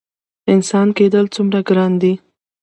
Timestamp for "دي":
2.01-2.13